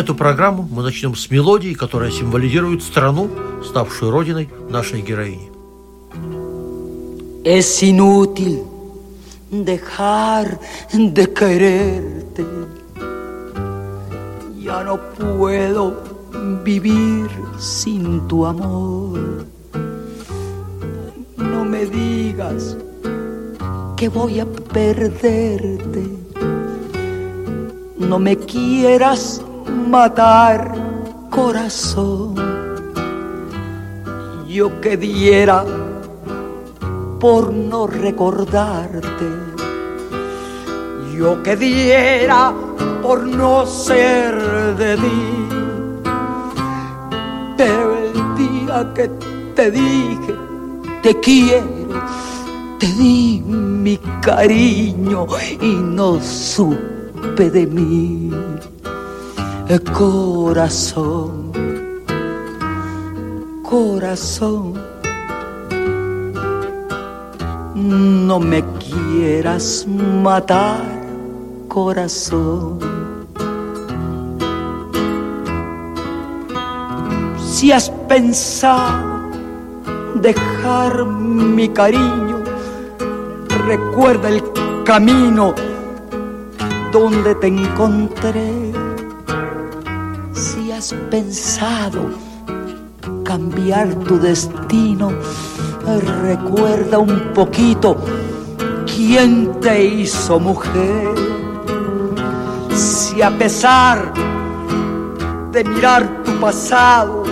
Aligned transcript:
Эту 0.00 0.14
программу 0.14 0.66
мы 0.72 0.82
начнем 0.82 1.14
с 1.14 1.30
мелодии, 1.30 1.74
которая 1.74 2.10
символизирует 2.10 2.82
страну, 2.82 3.28
ставшую 3.62 4.10
родиной 4.10 4.48
нашей 4.70 5.02
героини. 5.02 5.50
Es 7.44 7.82
inútil 7.82 8.64
dejar 9.50 10.58
de 10.94 11.26
quererte. 11.26 12.46
Ya 14.56 14.82
no 14.82 14.98
puedo 15.18 16.02
vivir 16.64 17.28
sin 17.58 18.26
tu 18.26 18.46
amor. 18.46 19.44
No 21.36 21.62
me 21.66 21.84
digas 21.84 22.74
que 23.98 24.08
voy 24.08 24.40
a 24.40 24.46
perderte. 24.46 26.04
No 27.98 28.18
me 28.18 28.34
quieras 28.38 29.42
matar, 29.70 30.74
corazón. 31.30 32.34
Yo 34.48 34.80
que 34.80 34.96
diera 34.96 35.64
por 37.20 37.52
no 37.52 37.86
recordarte. 37.86 39.28
Yo 41.14 41.42
que 41.42 41.54
diera 41.56 42.52
por 43.02 43.26
no 43.26 43.66
ser 43.66 44.34
de 44.76 44.96
ti. 44.96 45.48
Pero 47.56 47.96
el 47.98 48.34
día 48.36 48.92
que 48.94 49.10
te 49.54 49.70
dije, 49.70 50.34
te 51.02 51.20
quiero, 51.20 52.04
te 52.78 52.86
di 52.86 53.42
mi 53.46 53.98
cariño 54.22 55.26
y 55.60 55.74
no 55.74 56.18
supe 56.20 57.50
de 57.50 57.66
mí. 57.66 58.30
Corazón, 59.78 61.52
corazón 63.62 64.74
no 67.76 68.40
me 68.40 68.64
quieras 68.80 69.86
matar, 69.86 70.82
corazón. 71.68 72.80
Si 77.38 77.70
has 77.70 77.90
pensado 78.08 79.30
dejar 80.16 81.06
mi 81.06 81.68
cariño, 81.68 82.42
recuerda 83.68 84.30
el 84.30 84.42
camino 84.84 85.54
donde 86.90 87.36
te 87.36 87.46
encontré. 87.46 88.79
Has 90.80 90.94
pensado 91.10 92.08
cambiar 93.22 93.94
tu 93.96 94.18
destino, 94.18 95.12
recuerda 96.22 96.98
un 96.98 97.34
poquito 97.34 97.98
quién 98.86 99.60
te 99.60 99.84
hizo 99.84 100.40
mujer. 100.40 101.06
Si 102.74 103.20
a 103.20 103.28
pesar 103.28 104.10
de 105.52 105.64
mirar 105.64 106.22
tu 106.24 106.32
pasado, 106.40 107.24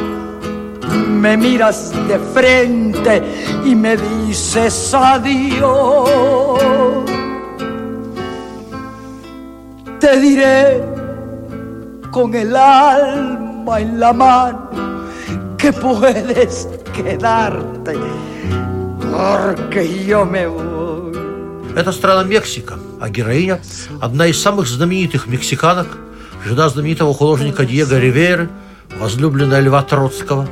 me 1.08 1.34
miras 1.38 1.94
de 2.06 2.18
frente 2.18 3.22
y 3.64 3.74
me 3.74 3.96
dices 3.96 4.92
adiós, 4.92 6.10
te 9.98 10.20
diré 10.20 10.97
con 12.10 12.34
el 12.34 12.54
alma 12.56 13.80
en 13.80 14.00
la 14.00 14.12
mano 14.12 14.70
que 15.56 15.72
puedes 15.72 16.68
quedarte 16.94 17.96
porque 19.00 20.04
yo 20.06 20.24
me 20.24 20.46
voy. 20.46 20.68
Это 21.76 21.92
страна 21.92 22.24
Мексика, 22.24 22.74
а 23.00 23.08
героиня– 23.08 23.60
одна 24.00 24.26
из 24.26 24.40
самых 24.40 24.66
знаменитых 24.66 25.26
мексиканок, 25.26 25.86
жена 26.44 26.68
знаменитого 26.68 27.14
художника 27.14 27.64
Диего 27.64 27.98
Ривейры, 27.98 28.48
возлюбленная 28.98 29.60
Льва 29.60 29.82
Троцкого, 29.82 30.48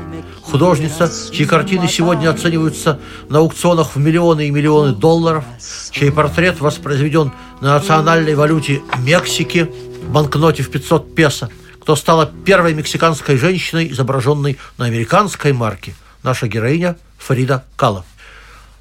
художница, 0.50 1.10
чьи 1.32 1.44
картины 1.44 1.88
сегодня 1.88 2.30
оцениваются 2.30 3.00
на 3.28 3.38
аукционах 3.38 3.94
в 3.94 3.98
миллионы 3.98 4.48
и 4.48 4.50
миллионы 4.50 4.92
долларов, 4.92 5.44
чей 5.90 6.12
портрет 6.12 6.60
воспроизведен 6.60 7.32
на 7.60 7.74
национальной 7.74 8.34
валюте 8.34 8.82
Мексики, 8.98 9.70
банкноте 10.08 10.62
в 10.62 10.70
500 10.70 11.14
песо, 11.14 11.50
кто 11.80 11.96
стала 11.96 12.30
первой 12.44 12.74
мексиканской 12.74 13.36
женщиной, 13.36 13.90
изображенной 13.90 14.58
на 14.78 14.86
американской 14.86 15.52
марке, 15.52 15.94
наша 16.22 16.48
героиня 16.48 16.96
Фарида 17.18 17.64
Кала. 17.76 18.04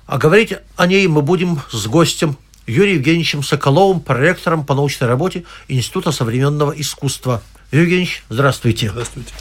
А 0.06 0.18
говорить 0.18 0.54
о 0.76 0.88
ней 0.88 1.08
мы 1.08 1.22
будем 1.22 1.62
с 1.72 1.88
гостем 1.88 2.38
Юрием 2.68 2.98
Евгеньевичем 2.98 3.44
Соколовым, 3.44 4.02
проректором 4.02 4.66
по 4.66 4.76
научной 4.76 5.08
работе 5.08 5.46
Института 5.68 6.12
современного 6.12 6.72
искусства. 6.72 7.42
Юрий 7.72 8.10
здравствуйте. 8.30 8.90
Здравствуйте. 8.90 9.34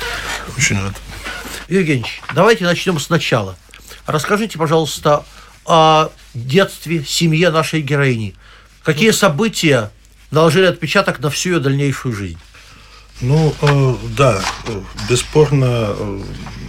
Очень 0.56 0.80
рад. 0.80 0.94
Евгеньевич, 1.68 2.20
давайте 2.34 2.64
начнем 2.64 2.98
сначала. 3.00 3.56
Расскажите, 4.06 4.58
пожалуйста, 4.58 5.24
о 5.64 6.10
детстве, 6.34 7.04
семье 7.04 7.50
нашей 7.50 7.80
героини. 7.80 8.34
Какие 8.82 9.12
события 9.12 9.90
наложили 10.30 10.66
отпечаток 10.66 11.20
на 11.20 11.30
всю 11.30 11.52
ее 11.52 11.60
дальнейшую 11.60 12.14
жизнь? 12.14 12.38
Ну, 13.20 13.54
э, 13.62 13.94
да, 14.16 14.42
бесспорно 15.08 15.94
э, 15.96 16.22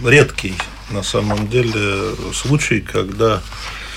редкий 0.04 0.54
на 0.90 1.02
самом 1.02 1.48
деле 1.48 2.14
случай, 2.32 2.80
когда 2.80 3.42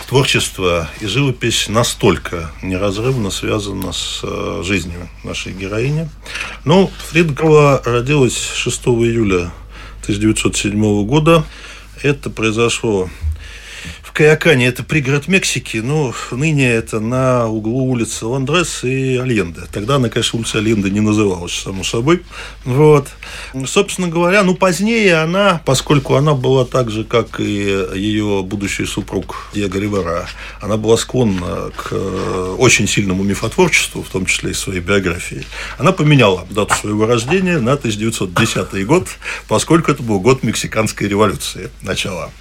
творчество 0.09 0.89
и 0.99 1.05
живопись 1.05 1.69
настолько 1.69 2.51
неразрывно 2.63 3.29
связано 3.29 3.93
с 3.93 4.21
э, 4.23 4.63
жизнью 4.65 5.07
нашей 5.23 5.53
героини. 5.53 6.09
Ну, 6.65 6.91
Фридгова 7.09 7.83
родилась 7.85 8.51
6 8.55 8.87
июля 8.87 9.51
1907 10.07 11.05
года. 11.05 11.45
Это 12.01 12.29
произошло 12.29 13.09
Каякане, 14.19 14.67
это 14.67 14.83
пригород 14.83 15.29
Мексики, 15.29 15.77
но 15.77 16.13
ныне 16.31 16.69
это 16.69 16.99
на 16.99 17.47
углу 17.47 17.85
улицы 17.85 18.25
Ландрес 18.25 18.83
и 18.83 19.15
Альенде. 19.15 19.61
Тогда 19.71 19.95
она, 19.95 20.09
конечно, 20.09 20.37
улица 20.39 20.57
Альенде 20.57 20.89
не 20.89 20.99
называлась, 20.99 21.53
само 21.53 21.85
собой. 21.85 22.23
Вот. 22.65 23.07
Собственно 23.65 24.09
говоря, 24.09 24.43
ну, 24.43 24.55
позднее 24.55 25.21
она, 25.21 25.61
поскольку 25.63 26.15
она 26.15 26.33
была 26.33 26.65
так 26.65 26.91
же, 26.91 27.05
как 27.05 27.39
и 27.39 27.85
ее 27.95 28.43
будущий 28.43 28.85
супруг 28.85 29.51
Диего 29.53 29.77
Ривера, 29.77 30.27
она 30.59 30.75
была 30.75 30.97
склонна 30.97 31.71
к 31.77 31.87
э, 31.93 32.55
очень 32.59 32.89
сильному 32.89 33.23
мифотворчеству, 33.23 34.03
в 34.03 34.09
том 34.09 34.25
числе 34.25 34.51
и 34.51 34.53
своей 34.53 34.81
биографии, 34.81 35.45
она 35.77 35.93
поменяла 35.93 36.45
дату 36.49 36.73
своего 36.75 37.05
рождения 37.05 37.59
на 37.59 37.71
1910 37.71 38.85
год, 38.85 39.07
поскольку 39.47 39.91
это 39.91 40.03
был 40.03 40.19
год 40.19 40.43
мексиканской 40.43 41.07
революции, 41.07 41.69
начала. 41.81 42.31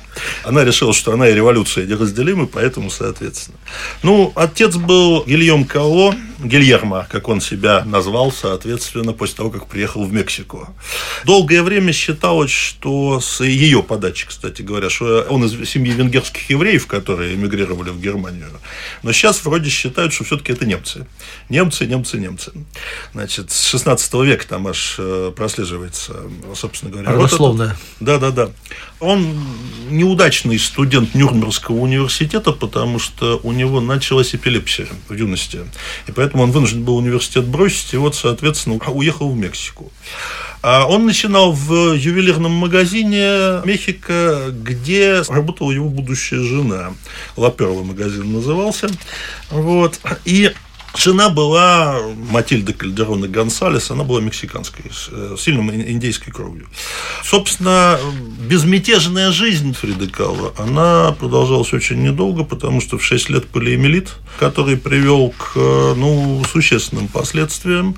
Она 0.45 0.65
решила, 0.65 0.93
что 0.93 1.13
она 1.13 1.29
и 1.29 1.35
революция 1.35 1.87
неразделимы, 1.87 2.47
поэтому, 2.47 2.91
соответственно. 2.91 3.57
Ну, 4.03 4.33
отец 4.35 4.77
был 4.77 5.25
Гильем 5.25 5.65
Као, 5.65 6.15
Гильермо, 6.39 7.07
как 7.11 7.29
он 7.29 7.41
себя 7.41 7.83
назвал, 7.85 8.31
соответственно, 8.31 9.13
после 9.13 9.37
того, 9.37 9.51
как 9.51 9.67
приехал 9.67 10.05
в 10.05 10.13
Мексику. 10.13 10.69
Долгое 11.25 11.63
время 11.63 11.93
считалось, 11.93 12.53
что 12.53 13.21
с 13.21 13.43
ее 13.43 13.83
подачи, 13.83 14.27
кстати 14.27 14.63
говоря, 14.63 14.89
что 14.89 15.27
он 15.29 15.45
из 15.45 15.69
семьи 15.69 15.93
венгерских 15.93 16.49
евреев, 16.49 16.87
которые 16.87 17.35
эмигрировали 17.35 17.91
в 17.91 18.01
Германию. 18.01 18.49
Но 19.03 19.13
сейчас 19.13 19.45
вроде 19.45 19.69
считают, 19.69 20.13
что 20.13 20.25
все-таки 20.25 20.53
это 20.53 20.65
немцы. 20.65 21.07
Немцы, 21.49 21.87
немцы, 21.87 22.19
немцы. 22.19 22.53
Значит, 23.13 23.51
с 23.51 23.65
16 23.67 24.15
века 24.15 24.47
там 24.47 24.69
аж 24.69 24.95
э, 24.99 25.33
прослеживается, 25.37 26.15
собственно 26.55 26.93
говоря. 26.93 27.11
Родословная. 27.13 27.77
Да, 27.99 28.19
да, 28.19 28.31
да. 28.31 28.51
Он 29.01 29.39
неудачный 30.09 30.59
студент 30.59 31.15
Нюрнбергского 31.15 31.77
университета, 31.77 32.53
потому 32.53 32.99
что 32.99 33.41
у 33.43 33.53
него 33.53 33.81
началась 33.81 34.35
эпилепсия 34.35 34.87
в 35.09 35.13
юности. 35.13 35.59
И 36.07 36.13
поэтому 36.13 36.45
он 36.45 36.51
вынужден 36.51 36.83
был 36.83 36.97
университет 36.97 37.45
бросить, 37.45 37.93
и 37.93 37.99
вот, 37.99 38.15
соответственно, 38.15 38.77
уехал 38.77 39.31
в 39.31 39.37
Мексику. 39.37 39.93
А 40.63 40.87
он 40.87 41.05
начинал 41.05 41.53
в 41.53 41.93
ювелирном 41.93 42.53
магазине 42.53 43.61
Мехико, 43.65 44.47
где 44.51 45.23
работала 45.29 45.71
его 45.71 45.89
будущая 45.91 46.41
жена. 46.41 46.95
Лаперла 47.37 47.83
магазин 47.83 48.33
назывался. 48.33 48.89
Вот. 49.51 50.01
И 50.25 50.53
Жена 50.99 51.29
была 51.29 52.01
Матильда 52.29 52.73
Кальдерона 52.73 53.29
Гонсалес, 53.29 53.93
она 53.93 54.03
была 54.03 54.21
мексиканской, 54.21 54.87
с 54.91 55.09
э, 55.13 55.37
сильным 55.39 55.71
индейской 55.71 56.33
кровью. 56.33 56.67
Собственно, 57.23 58.01
безмятежная 58.41 59.31
жизнь 59.31 59.75
Фриды 59.75 60.09
Калла, 60.09 60.53
она 60.59 61.13
продолжалась 61.13 61.73
очень 61.73 62.03
недолго, 62.03 62.43
потому 62.43 62.81
что 62.81 62.99
в 62.99 63.05
6 63.05 63.31
лет 63.31 63.47
полиэмилит, 63.47 64.17
который 64.41 64.77
привел 64.77 65.33
к 65.39 65.55
ну, 65.55 66.43
существенным 66.51 67.07
последствиям, 67.07 67.97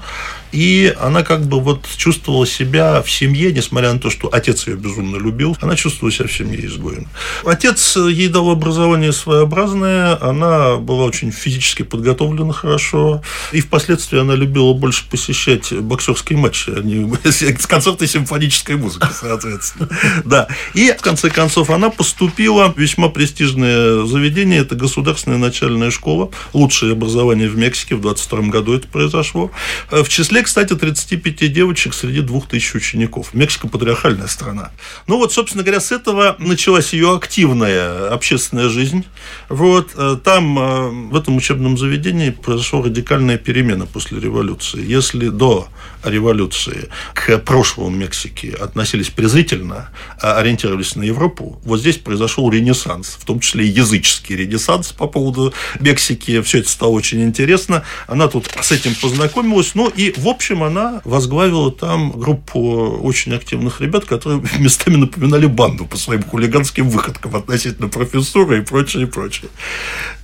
и 0.53 0.95
она 1.01 1.23
как 1.23 1.43
бы 1.47 1.61
вот 1.61 1.87
чувствовала 1.97 2.47
себя 2.47 3.03
в 3.03 3.11
семье, 3.11 3.53
несмотря 3.53 3.93
на 3.93 3.99
то, 3.99 4.11
что 4.11 4.29
отец 4.33 4.67
ее 4.67 4.77
безумно 4.77 5.17
любил, 5.17 5.57
она 5.61 5.77
чувствовала 5.77 6.13
себя 6.13 6.27
в 6.27 6.33
семье 6.33 6.67
изгоем. 6.67 7.09
Отец 7.45 7.97
ей 7.97 8.29
дал 8.29 8.51
образование 8.51 9.13
своеобразное, 9.13 10.19
она 10.21 10.77
была 10.77 11.05
очень 11.05 11.31
физически 11.31 11.83
подготовлена 11.83 12.53
хорошо, 12.53 13.23
и 13.53 13.61
впоследствии 13.61 14.19
она 14.19 14.35
любила 14.35 14.73
больше 14.73 15.09
посещать 15.09 15.73
боксерские 15.73 16.39
матчи, 16.39 16.71
а 16.71 16.81
не 16.81 17.11
концерты 17.69 18.07
симфонической 18.07 18.77
музыки, 18.77 19.07
соответственно. 19.13 19.89
Да. 20.25 20.49
И, 20.75 20.93
в 20.93 21.03
конце 21.03 21.31
концов, 21.31 21.71
она 21.71 21.91
поступила 21.91 22.73
в 22.73 22.79
весьма 22.79 23.09
престижное 23.09 24.05
заведение, 24.05 24.61
это 24.61 24.75
государственная 24.75 25.39
начальная 25.39 25.91
школа, 25.91 26.31
лучшее 26.53 26.93
образование 26.93 27.49
в 27.49 27.57
Мексике, 27.57 27.95
в 27.95 28.01
22 28.01 28.49
году 28.49 28.75
это 28.75 28.89
произошло. 28.89 29.51
В 29.91 30.09
числе 30.09 30.40
числе, 30.41 30.43
кстати, 30.43 30.75
35 30.77 31.53
девочек 31.53 31.95
среди 31.95 32.21
2000 32.21 32.77
учеников. 32.77 33.35
Мексика 33.35 33.69
патриархальная 33.69 34.27
страна. 34.27 34.71
Ну 35.07 35.17
вот, 35.17 35.33
собственно 35.33 35.65
говоря, 35.65 35.81
с 35.81 35.93
этого 35.93 36.37
началась 36.39 36.93
ее 36.93 37.15
активная 37.15 38.09
общественная 38.13 38.69
жизнь. 38.69 39.05
Вот, 39.49 39.91
э, 39.97 40.17
там, 40.23 40.59
э, 40.59 40.89
в 41.11 41.17
этом 41.17 41.37
учебном 41.37 41.77
заведении 41.77 42.31
произошла 42.31 42.83
радикальная 42.83 43.39
перемена 43.39 43.87
после 43.87 44.21
революции. 44.21 44.85
Если 44.85 45.29
до 45.29 45.69
революции 46.05 46.89
к 47.15 47.39
прошлому 47.39 47.91
Мексики 47.91 48.57
относились 48.59 49.11
презрительно, 49.11 49.91
а 50.21 50.39
ориентировались 50.39 50.97
на 50.97 51.03
Европу, 51.03 51.61
вот 51.65 51.81
здесь 51.81 51.99
произошел 51.99 52.51
ренессанс, 52.51 53.19
в 53.21 53.25
том 53.25 53.41
числе 53.41 53.67
и 53.67 53.69
языческий 53.69 54.37
ренессанс 54.37 54.93
по 54.93 55.07
поводу 55.07 55.53
Мексики. 55.81 56.41
Все 56.43 56.59
это 56.59 56.69
стало 56.69 56.91
очень 56.91 57.23
интересно. 57.23 57.83
Она 58.07 58.29
тут 58.29 58.49
с 58.61 58.73
этим 58.73 58.95
познакомилась. 58.95 59.75
Ну 59.75 59.89
и, 59.89 60.13
в 60.17 60.29
общем, 60.31 60.63
она 60.63 61.03
возглавила 61.05 61.71
там 61.71 62.13
группу 62.13 62.61
очень 63.03 63.35
активных 63.35 63.81
ребят, 63.81 64.05
которые 64.05 64.43
местами 64.59 64.97
напоминали 64.97 65.47
банду 65.47 65.85
по 65.87 65.97
своим 65.97 66.23
хулиганским 66.23 66.89
выходкам 66.89 67.37
относительно 67.37 67.89
профессуры 67.89 68.59
и 68.59 68.63
прочее, 68.63 69.05
и 69.05 69.07
прочее 69.07 69.51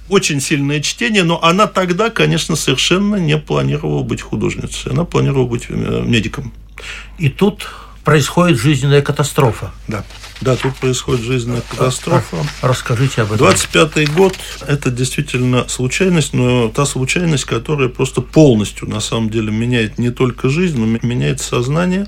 очень 0.09 0.41
сильное 0.41 0.81
чтение, 0.81 1.25
но 1.25 1.43
она 1.43 1.67
тогда, 1.67 2.11
конечно, 2.11 2.57
совершенно 2.57 3.17
не 3.17 3.37
планировала 3.39 4.03
быть 4.03 4.23
художницей. 4.23 4.93
Она 4.93 5.05
планировала 5.05 5.47
быть 5.47 5.67
э, 5.69 6.03
медиком. 6.07 6.53
И 7.19 7.29
тут 7.29 7.69
происходит 8.05 8.59
жизненная 8.59 9.03
катастрофа. 9.03 9.73
Да. 9.89 10.05
Да, 10.41 10.55
тут 10.57 10.77
происходит 10.77 11.25
жизненная 11.25 11.63
катастрофа. 11.63 12.37
Расскажите 12.61 13.23
об 13.23 13.33
этом. 13.33 13.47
25-й 13.47 14.07
год– 14.07 14.37
это 14.67 14.91
действительно 14.91 15.67
случайность, 15.69 16.35
но 16.35 16.69
та 16.69 16.85
случайность, 16.85 17.45
которая 17.45 17.89
просто 17.89 18.21
полностью, 18.21 18.89
на 18.89 19.01
самом 19.01 19.31
деле, 19.31 19.51
меняет 19.51 19.99
не 19.99 20.11
только 20.11 20.49
жизнь, 20.49 20.79
но 20.79 20.87
меняет 21.03 21.41
сознание. 21.41 22.07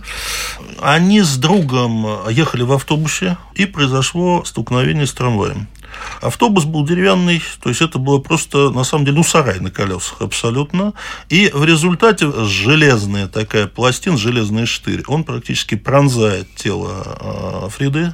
Они 0.81 1.23
с 1.23 1.37
другом 1.37 2.29
ехали 2.29 2.63
в 2.63 2.73
автобусе, 2.73 3.39
и 3.55 3.65
произошло 3.65 4.45
столкновение 4.45 5.07
с 5.07 5.13
трамваем. 5.13 5.69
Автобус 6.21 6.65
был 6.65 6.85
деревянный, 6.85 7.43
то 7.63 7.69
есть 7.69 7.81
это 7.81 7.99
было 7.99 8.19
просто, 8.19 8.71
на 8.71 8.85
самом 8.85 9.05
деле, 9.05 9.19
ну, 9.19 9.25
сарай 9.25 9.61
на 9.61 9.71
колесах 9.71 10.21
абсолютно. 10.21 10.95
И 11.29 11.51
в 11.53 11.65
результате 11.65 12.31
железная 12.45 13.29
такая 13.29 13.67
пластина, 13.67 14.17
железный 14.17 14.67
штырь, 14.67 15.03
он 15.07 15.25
практически 15.25 15.75
пронзает 15.77 16.49
тело 16.55 17.67
э, 17.67 17.69
Фриды. 17.71 18.13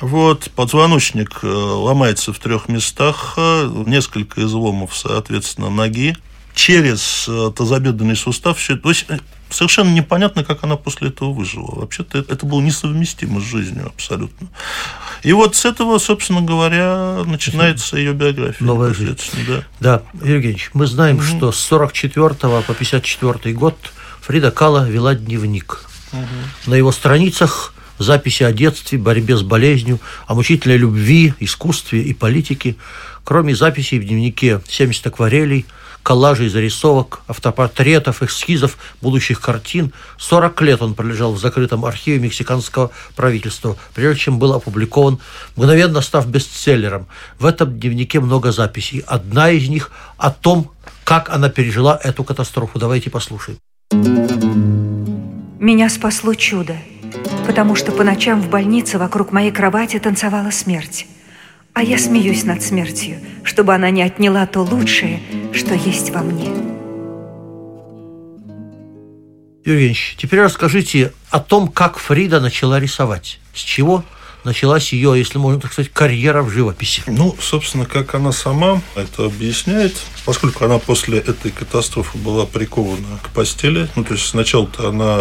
Вот, 0.00 0.50
позвоночник 0.54 1.40
э, 1.42 1.46
ломается 1.46 2.32
в 2.32 2.38
трех 2.38 2.68
местах, 2.68 3.34
э, 3.36 3.84
несколько 3.86 4.42
изломов, 4.42 4.96
соответственно, 4.96 5.70
ноги 5.70 6.16
через 6.54 7.28
тазобедренный 7.56 8.16
сустав. 8.16 8.58
Все, 8.58 8.76
то 8.76 8.90
есть 8.90 9.06
совершенно 9.50 9.90
непонятно, 9.90 10.44
как 10.44 10.64
она 10.64 10.76
после 10.76 11.08
этого 11.08 11.32
выжила. 11.32 11.80
Вообще-то 11.80 12.18
это 12.18 12.46
было 12.46 12.60
несовместимо 12.60 13.40
с 13.40 13.44
жизнью 13.44 13.86
абсолютно. 13.86 14.48
И 15.22 15.32
вот 15.32 15.56
с 15.56 15.64
этого, 15.64 15.98
собственно 15.98 16.40
говоря, 16.40 17.22
начинается 17.26 17.96
ее 17.96 18.12
биография. 18.12 18.66
Новая 18.66 18.94
жизнь. 18.94 19.16
Да. 19.46 19.64
да, 19.80 20.02
Евгеньевич, 20.14 20.70
мы 20.72 20.86
знаем, 20.86 21.16
угу. 21.16 21.24
что 21.24 21.52
с 21.52 21.58
44 21.60 22.34
по 22.34 22.74
54 22.74 23.54
год 23.54 23.76
Фрида 24.22 24.50
Кала 24.50 24.88
вела 24.88 25.14
дневник. 25.14 25.84
Угу. 26.12 26.70
На 26.70 26.74
его 26.74 26.92
страницах 26.92 27.74
записи 27.98 28.42
о 28.42 28.52
детстве, 28.52 28.98
борьбе 28.98 29.36
с 29.36 29.42
болезнью, 29.42 30.00
о 30.26 30.34
мучительной 30.34 30.78
любви, 30.78 31.34
искусстве 31.38 32.02
и 32.02 32.14
политике. 32.14 32.76
Кроме 33.24 33.54
записей 33.54 33.98
в 33.98 34.04
дневнике 34.04 34.60
70 34.66 35.06
акварелей– 35.06 35.66
коллажей 36.02 36.48
зарисовок, 36.48 37.22
автопортретов, 37.28 38.22
эскизов 38.22 38.78
будущих 39.00 39.40
картин. 39.40 39.92
40 40.18 40.60
лет 40.62 40.82
он 40.82 40.94
пролежал 40.94 41.32
в 41.32 41.38
закрытом 41.38 41.84
архиве 41.84 42.18
мексиканского 42.18 42.90
правительства, 43.16 43.76
прежде 43.94 44.20
чем 44.20 44.38
был 44.38 44.52
опубликован, 44.52 45.18
мгновенно 45.56 46.00
став 46.00 46.26
бестселлером. 46.26 47.06
В 47.38 47.46
этом 47.46 47.78
дневнике 47.78 48.20
много 48.20 48.52
записей. 48.52 49.04
Одна 49.06 49.50
из 49.50 49.68
них 49.68 49.90
о 50.16 50.30
том, 50.30 50.70
как 51.04 51.30
она 51.30 51.48
пережила 51.48 51.98
эту 52.02 52.24
катастрофу. 52.24 52.78
Давайте 52.78 53.10
послушаем. 53.10 53.58
Меня 55.60 55.90
спасло 55.90 56.34
чудо, 56.34 56.76
потому 57.46 57.74
что 57.74 57.92
по 57.92 58.02
ночам 58.02 58.40
в 58.40 58.48
больнице 58.48 58.96
вокруг 58.98 59.32
моей 59.32 59.50
кровати 59.50 59.98
танцевала 59.98 60.50
смерть. 60.50 61.06
А 61.72 61.82
я 61.82 61.98
смеюсь 61.98 62.44
над 62.44 62.62
смертью, 62.62 63.18
чтобы 63.44 63.74
она 63.74 63.90
не 63.90 64.02
отняла 64.02 64.46
то 64.46 64.60
лучшее, 64.60 65.20
что 65.52 65.74
есть 65.74 66.10
во 66.10 66.20
мне. 66.22 66.50
Юрий 69.64 69.96
теперь 70.16 70.40
расскажите 70.40 71.12
о 71.30 71.38
том, 71.38 71.68
как 71.68 71.98
Фрида 71.98 72.40
начала 72.40 72.80
рисовать. 72.80 73.38
С 73.54 73.60
чего 73.60 74.04
началась 74.44 74.92
ее, 74.92 75.14
если 75.16 75.38
можно 75.38 75.60
так 75.60 75.72
сказать, 75.72 75.90
карьера 75.92 76.42
в 76.42 76.50
живописи? 76.50 77.02
Ну, 77.06 77.36
собственно, 77.40 77.86
как 77.86 78.14
она 78.14 78.32
сама 78.32 78.82
это 78.94 79.24
объясняет, 79.24 79.94
поскольку 80.24 80.64
она 80.64 80.78
после 80.78 81.18
этой 81.18 81.50
катастрофы 81.50 82.18
была 82.18 82.46
прикована 82.46 83.18
к 83.22 83.30
постели, 83.30 83.88
ну, 83.96 84.04
то 84.04 84.14
есть 84.14 84.26
сначала-то 84.26 84.88
она 84.88 85.14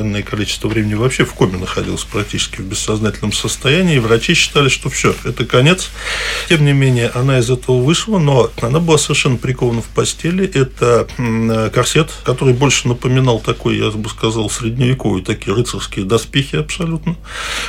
энное 0.00 0.22
количество 0.22 0.68
времени 0.68 0.94
вообще 0.94 1.24
в 1.24 1.34
коме 1.34 1.58
находилась 1.58 2.04
практически 2.04 2.56
в 2.56 2.64
бессознательном 2.64 3.32
состоянии, 3.32 3.96
и 3.96 3.98
врачи 3.98 4.34
считали, 4.34 4.68
что 4.68 4.90
все, 4.90 5.14
это 5.24 5.44
конец. 5.44 5.90
Тем 6.48 6.64
не 6.64 6.72
менее, 6.72 7.10
она 7.14 7.38
из 7.38 7.50
этого 7.50 7.80
вышла, 7.80 8.18
но 8.18 8.50
она 8.60 8.80
была 8.80 8.98
совершенно 8.98 9.36
прикована 9.36 9.82
в 9.82 9.86
постели. 9.86 10.46
Это 10.46 11.06
корсет, 11.72 12.10
который 12.24 12.54
больше 12.54 12.88
напоминал 12.88 13.40
такой, 13.40 13.78
я 13.78 13.90
бы 13.90 14.08
сказал, 14.08 14.50
средневековый, 14.50 15.22
такие 15.22 15.54
рыцарские 15.54 16.04
доспехи 16.04 16.56
абсолютно. 16.56 17.16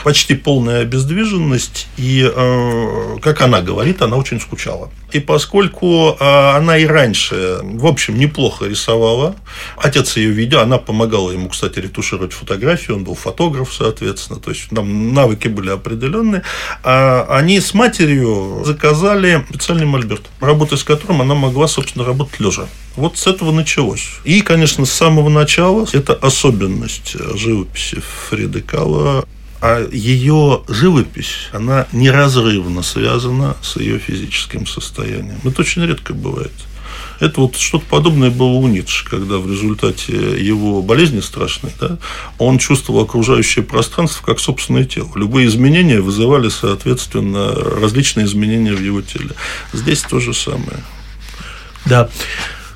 Почти 0.03 0.35
полная 0.35 0.72
полная 0.73 0.81
обездвиженность, 0.81 1.87
и, 1.97 2.29
э, 2.35 3.17
как 3.21 3.41
она 3.41 3.61
говорит, 3.61 4.01
она 4.01 4.17
очень 4.17 4.39
скучала. 4.39 4.89
И 5.11 5.19
поскольку 5.19 6.17
э, 6.19 6.55
она 6.57 6.77
и 6.77 6.85
раньше, 6.85 7.59
в 7.63 7.85
общем, 7.85 8.17
неплохо 8.17 8.65
рисовала, 8.65 9.35
отец 9.77 10.17
ее 10.17 10.31
видел, 10.31 10.59
она 10.59 10.77
помогала 10.77 11.31
ему, 11.31 11.49
кстати, 11.49 11.79
ретушировать 11.79 12.33
фотографии, 12.33 12.93
он 12.93 13.03
был 13.03 13.15
фотограф, 13.15 13.73
соответственно, 13.73 14.39
то 14.39 14.51
есть 14.51 14.69
там 14.69 15.13
навыки 15.13 15.49
были 15.49 15.69
определенные, 15.69 16.41
а 16.83 17.27
они 17.29 17.59
с 17.59 17.73
матерью 17.73 18.63
заказали 18.65 19.45
специальный 19.49 19.85
мольберт, 19.85 20.23
работая 20.39 20.77
с 20.77 20.83
которым 20.83 21.21
она 21.21 21.35
могла, 21.35 21.67
собственно, 21.67 22.05
работать 22.05 22.39
лежа. 22.39 22.65
Вот 22.95 23.17
с 23.17 23.27
этого 23.27 23.51
началось. 23.51 24.07
И, 24.23 24.41
конечно, 24.41 24.85
с 24.85 24.91
самого 24.91 25.29
начала 25.29 25.87
это 25.93 26.13
особенность 26.13 27.15
живописи 27.35 28.01
Фриды 28.29 28.61
Кала 28.61 29.25
а 29.65 29.87
ее 29.89 30.61
живопись, 30.67 31.47
она 31.53 31.87
неразрывно 31.93 32.83
связана 32.83 33.55
с 33.61 33.77
ее 33.77 33.97
физическим 33.97 34.67
состоянием. 34.67 35.39
Это 35.45 35.61
очень 35.61 35.85
редко 35.85 36.13
бывает. 36.13 36.51
Это 37.21 37.39
вот 37.39 37.55
что-то 37.55 37.85
подобное 37.85 38.29
было 38.29 38.57
у 38.57 38.67
Ницше, 38.67 39.05
когда 39.09 39.37
в 39.37 39.49
результате 39.49 40.11
его 40.45 40.81
болезни 40.81 41.21
страшной, 41.21 41.71
да, 41.79 41.97
он 42.39 42.57
чувствовал 42.57 43.03
окружающее 43.03 43.63
пространство 43.63 44.25
как 44.25 44.41
собственное 44.41 44.83
тело. 44.83 45.09
Любые 45.15 45.47
изменения 45.47 46.01
вызывали, 46.01 46.49
соответственно, 46.49 47.53
различные 47.53 48.25
изменения 48.25 48.73
в 48.73 48.81
его 48.81 49.01
теле. 49.01 49.31
Здесь 49.71 50.01
то 50.01 50.19
же 50.19 50.33
самое. 50.33 50.83
Да. 51.85 52.09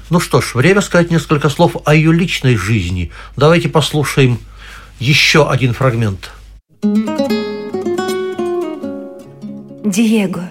Ну 0.10 0.22
что 0.22 0.39
ж, 0.39 0.56
время 0.56 0.79
сказать 0.79 1.12
несколько 1.12 1.50
слов 1.50 1.75
о 1.84 1.94
ее 1.94 2.13
личной 2.13 2.56
жизни. 2.56 3.12
Давайте 3.36 3.67
послушаем 3.67 4.39
еще 5.01 5.50
один 5.50 5.74
фрагмент. 5.74 6.32
Диего. 9.84 10.50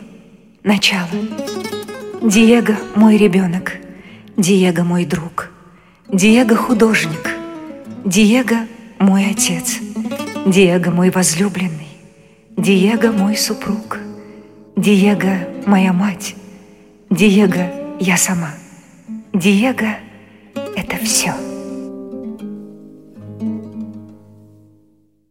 Начало. 0.64 1.08
Диего– 2.22 2.76
мой 2.94 3.16
ребенок. 3.16 3.72
Диего– 4.36 4.82
мой 4.84 5.06
друг. 5.06 5.50
Диего– 6.12 6.54
художник. 6.56 7.30
Диего– 8.04 8.66
мой 8.98 9.30
отец. 9.30 9.78
Диего– 10.44 10.90
мой 10.92 11.08
возлюбленный. 11.08 11.88
Диего– 12.56 13.12
мой 13.12 13.36
супруг. 13.36 13.98
Диего– 14.76 15.38
моя 15.66 15.94
мать. 15.94 16.34
Диего– 17.08 17.96
я 18.00 18.18
сама. 18.18 18.50
Диего– 19.32 19.96
это 20.76 20.96
все. 21.02 21.32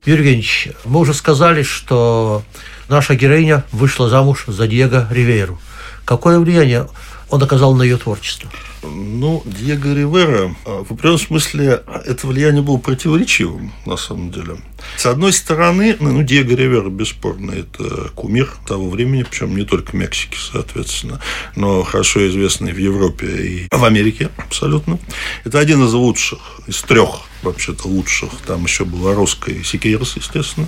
Юрий 0.05 0.43
мы 0.85 0.99
уже 0.99 1.15
сказали, 1.15 1.63
что 1.63 2.43
наша 2.89 3.15
героиня 3.15 3.63
вышла 3.71 4.07
замуж 4.07 4.43
за 4.47 4.67
Диего 4.67 5.07
Ривейру. 5.09 5.59
Какое 6.05 6.39
влияние 6.39 6.87
он 7.31 7.41
оказал 7.41 7.73
на 7.73 7.81
ее 7.81 7.97
творчество? 7.97 8.47
Ну, 8.83 9.41
Диего 9.45 9.95
Ривера, 9.95 10.55
а, 10.65 10.83
в 10.83 10.91
определенном 10.91 11.19
смысле, 11.19 11.81
это 12.05 12.27
влияние 12.27 12.61
было 12.61 12.77
противоречивым, 12.77 13.73
на 13.87 13.97
самом 13.97 14.31
деле. 14.31 14.57
С 14.95 15.07
одной 15.07 15.33
стороны, 15.33 15.97
ну, 15.99 16.21
Диего 16.21 16.51
Ривера, 16.51 16.89
бесспорно, 16.89 17.51
это 17.51 18.09
кумир 18.13 18.53
того 18.67 18.91
времени, 18.91 19.23
причем 19.23 19.55
не 19.55 19.65
только 19.65 19.97
Мексики, 19.97 20.37
соответственно, 20.51 21.19
но 21.55 21.81
хорошо 21.81 22.27
известный 22.27 22.73
в 22.73 22.77
Европе 22.77 23.25
и 23.25 23.67
в 23.71 23.83
Америке 23.83 24.29
абсолютно. 24.37 24.99
Это 25.45 25.57
один 25.57 25.83
из 25.83 25.93
лучших, 25.93 26.39
из 26.67 26.79
трех 26.83 27.21
вообще-то 27.45 27.87
лучших. 27.87 28.29
Там 28.45 28.65
еще 28.65 28.85
был 28.85 29.13
Ороско, 29.13 29.63
Сикейрос, 29.63 30.15
естественно. 30.17 30.67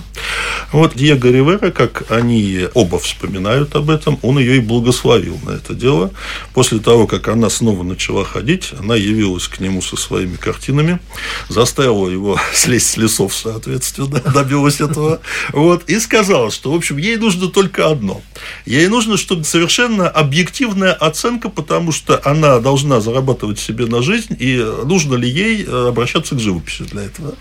Вот 0.72 0.94
Диего 0.94 1.26
Ривера, 1.26 1.70
как 1.70 2.10
они 2.10 2.66
оба 2.74 2.98
вспоминают 2.98 3.74
об 3.74 3.90
этом, 3.90 4.18
он 4.22 4.38
ее 4.38 4.56
и 4.56 4.60
благословил 4.60 5.38
на 5.44 5.50
это 5.50 5.74
дело. 5.74 6.12
После 6.54 6.78
того, 6.78 7.06
как 7.06 7.28
она 7.28 7.50
снова 7.50 7.82
начала 7.82 8.24
ходить, 8.24 8.70
она 8.78 8.94
явилась 8.94 9.48
к 9.48 9.60
нему 9.60 9.82
со 9.82 9.96
своими 9.96 10.36
картинами, 10.36 11.00
заставила 11.48 12.08
его 12.08 12.38
слезть 12.54 12.90
с 12.90 12.96
лесов, 12.96 13.34
соответственно, 13.34 14.20
добилась 14.34 14.80
этого, 14.80 15.20
вот, 15.52 15.84
и 15.88 15.98
сказала, 15.98 16.50
что, 16.50 16.72
в 16.72 16.76
общем, 16.76 16.96
ей 16.96 17.16
нужно 17.16 17.48
только 17.48 17.88
одно. 17.88 18.22
Ей 18.66 18.88
нужно, 18.88 19.16
чтобы 19.16 19.44
совершенно 19.44 20.08
объективная 20.08 20.92
оценка, 20.92 21.48
потому 21.48 21.92
что 21.92 22.20
она 22.24 22.60
должна 22.60 23.00
зарабатывать 23.00 23.58
себе 23.58 23.86
на 23.86 24.02
жизнь, 24.02 24.36
и 24.38 24.56
нужно 24.84 25.14
ли 25.14 25.28
ей 25.28 25.64
обращаться 25.64 26.34
к 26.34 26.40
живописи 26.40 26.67
живописью 26.68 26.86
для 26.86 27.04
этого. 27.04 27.34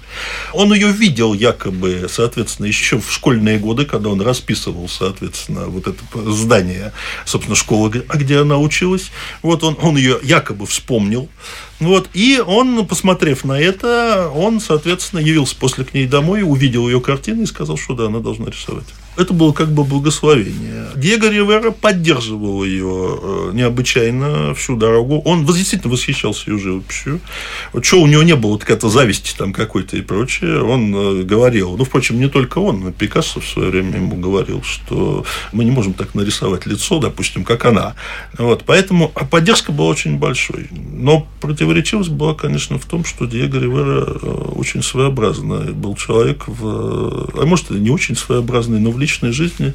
Он 0.54 0.74
ее 0.74 0.92
видел 0.92 1.34
якобы, 1.34 2.08
соответственно, 2.10 2.68
еще 2.68 3.00
в 3.00 3.12
школьные 3.12 3.60
годы, 3.60 3.86
когда 3.86 4.10
он 4.10 4.22
расписывал, 4.22 4.88
соответственно, 4.88 5.66
вот 5.66 5.88
это 5.88 6.02
здание, 6.32 6.94
собственно, 7.26 7.56
школы, 7.56 7.90
где 8.14 8.40
она 8.40 8.58
училась. 8.58 9.12
Вот 9.42 9.64
он, 9.64 9.78
он 9.82 9.98
ее 9.98 10.20
якобы 10.24 10.66
вспомнил. 10.66 11.30
Вот, 11.80 12.10
и 12.14 12.42
он, 12.46 12.88
посмотрев 12.88 13.44
на 13.44 13.60
это, 13.60 14.32
он, 14.34 14.60
соответственно, 14.60 15.20
явился 15.20 15.56
после 15.56 15.86
к 15.86 15.94
ней 15.94 16.08
домой, 16.08 16.42
увидел 16.44 16.88
ее 16.88 17.00
картины 17.00 17.44
и 17.44 17.46
сказал, 17.46 17.78
что 17.78 17.94
да, 17.94 18.08
она 18.08 18.20
должна 18.20 18.48
рисовать. 18.48 18.88
Это 19.18 19.34
было 19.34 19.52
как 19.52 19.70
бы 19.72 19.84
благословение. 19.84 20.88
Диего 20.96 21.30
Ривера 21.30 21.72
поддерживал 21.72 22.64
ее 22.64 23.20
э, 23.22 23.52
необычайно 23.54 24.54
всю 24.56 24.76
дорогу. 24.76 25.22
Он 25.26 25.46
действительно 25.46 25.94
восхищался 25.94 26.50
ее 26.50 26.58
живописью. 26.58 27.20
Вот 27.74 27.86
что 27.86 28.02
у 28.02 28.08
него 28.08 28.24
не 28.24 28.36
было 28.36 28.52
вот 28.52 28.64
какой-то 28.64 28.90
зависти 28.90 29.36
там 29.38 29.54
какой-то 29.54 29.98
и 29.98 30.02
прочее. 30.02 30.62
Он 30.62 30.96
э, 30.96 31.24
говорил, 31.24 31.78
ну, 31.78 31.84
впрочем, 31.84 32.20
не 32.20 32.30
только 32.30 32.60
он, 32.60 32.94
Пикассо 32.94 33.40
в 33.40 33.48
свое 33.48 33.70
время 33.70 33.98
ему 33.98 34.16
говорил, 34.16 34.64
что 34.64 35.26
мы 35.52 35.66
не 35.66 35.72
можем 35.72 35.94
так 35.94 36.16
нарисовать 36.16 36.66
лицо, 36.66 37.00
допустим, 37.00 37.44
как 37.44 37.66
она. 37.66 37.96
Вот, 38.38 38.64
поэтому 38.66 39.10
поддержка 39.10 39.72
была 39.72 39.90
очень 39.90 40.18
большой. 40.18 40.68
Но 40.72 41.28
противоречивость 41.42 42.10
была, 42.10 42.34
конечно, 42.34 42.80
в 42.80 42.86
том, 42.86 43.06
что 43.06 43.26
Диего 43.26 43.58
Ривера 43.58 44.06
э, 44.06 44.52
очень 44.56 44.82
своеобразный 44.82 45.74
был 45.74 45.96
человек, 45.96 46.48
в... 46.48 47.30
а 47.34 47.46
может, 47.46 47.72
и 47.72 47.76
не 47.76 47.90
очень 47.90 48.16
своеобразный, 48.16 48.80
но 48.80 48.92
в 48.92 49.00
личной 49.08 49.32
жизни 49.32 49.74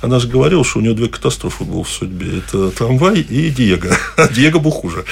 она 0.00 0.18
же 0.18 0.26
говорила, 0.26 0.64
что 0.64 0.80
у 0.80 0.82
нее 0.82 0.94
две 0.94 1.08
катастрофы 1.08 1.62
было 1.62 1.84
в 1.84 1.88
судьбе. 1.88 2.38
Это 2.38 2.70
трамвай 2.70 3.20
и 3.20 3.50
Диего. 3.50 3.96
А 4.16 4.28
Диего 4.28 4.58
был 4.58 4.72
хуже. 4.72 5.04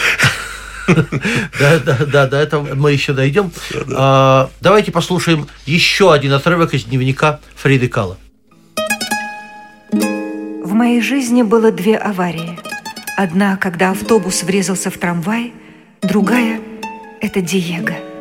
Да, 0.89 1.79
да, 1.79 1.99
да, 2.13 2.27
до 2.27 2.39
этого 2.39 2.75
мы 2.75 2.91
еще 2.91 3.13
дойдем. 3.13 3.53
А, 3.95 4.51
давайте 4.61 4.91
послушаем 4.91 5.47
еще 5.65 6.13
один 6.13 6.33
отрывок 6.33 6.75
из 6.75 6.85
дневника 6.85 7.39
Фриды 7.55 7.89
Кала. 7.89 8.19
В 9.93 10.73
моей 10.73 11.01
жизни 11.01 11.43
было 11.43 11.71
две 11.71 11.97
аварии. 11.97 12.59
Одна, 13.17 13.57
когда 13.57 13.93
автобус 13.93 14.43
врезался 14.43 14.91
в 14.91 14.99
трамвай, 14.99 15.53
другая– 16.03 16.61
это 17.21 17.41
Диего– 17.41 17.95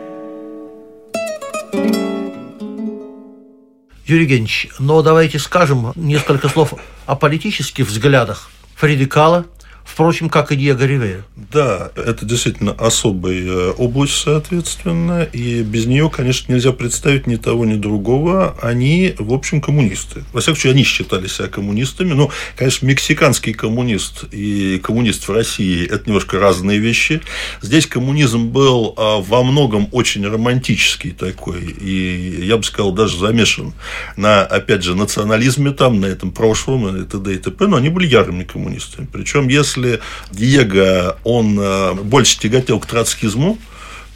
Юрий 4.12 4.24
Евгеньевич, 4.24 4.68
но 4.77 5.01
давайте 5.01 5.39
скажем 5.39 5.94
несколько 5.96 6.50
слов 6.50 6.74
о 7.06 7.15
политических 7.15 7.88
взглядах 7.88 8.51
Фриды 8.75 9.06
Кала– 9.06 9.46
Впрочем, 9.83 10.29
как 10.29 10.51
и 10.51 10.55
Диего 10.55 10.83
Ривера. 10.83 11.25
Да, 11.35 11.91
это 11.95 12.25
действительно 12.25 12.71
особая 12.71 13.43
э, 13.43 13.71
область, 13.77 14.15
соответственно, 14.15 15.23
и 15.23 15.63
без 15.63 15.85
нее, 15.85 16.09
конечно, 16.09 16.53
нельзя 16.53 16.71
представить 16.71 17.27
ни 17.27 17.35
того, 17.35 17.65
ни 17.65 17.75
другого. 17.75 18.55
Они, 18.61 19.15
в 19.17 19.33
общем, 19.33 19.59
коммунисты. 19.59 20.23
Во 20.33 20.39
всяком 20.39 20.55
случае, 20.55 20.73
они 20.73 20.83
считали 20.83 21.27
себя 21.27 21.47
коммунистами. 21.47 22.13
Ну, 22.13 22.31
конечно, 22.55 22.85
мексиканский 22.85 23.53
коммунист 23.53 24.25
и 24.31 24.79
коммунист 24.83 25.27
в 25.27 25.31
России– 25.31 25.85
это 25.91 26.03
немножко 26.07 26.39
разные 26.39 26.79
вещи. 26.79 27.21
Здесь 27.61 27.88
коммунизм 27.88 28.47
был 28.47 28.93
а, 28.97 29.17
во 29.17 29.43
многом 29.43 29.89
очень 29.91 30.25
романтический 30.25 31.11
такой, 31.11 31.63
и, 31.63 32.45
я 32.45 32.57
бы 32.57 32.63
сказал, 32.63 32.91
даже 32.91 33.17
замешан 33.17 33.73
на, 34.15 34.41
опять 34.43 34.83
же, 34.83 34.95
национализме 34.95 35.71
там, 35.71 36.00
на 36.00 36.05
этом 36.05 36.31
прошлом, 36.31 36.95
и 36.95 37.05
т.д. 37.05 37.33
и 37.33 37.38
т.п., 37.38 37.67
но 37.67 37.77
они 37.77 37.89
были 37.89 38.07
ярыми 38.07 38.43
коммунистами. 38.43 39.07
Причем, 39.11 39.47
если 39.47 39.70
если 39.71 39.99
Диего, 40.31 41.17
он 41.23 41.57
э, 41.59 41.93
больше 41.93 42.39
тяготел 42.39 42.79
к 42.79 42.85
троцкизму, 42.85 43.57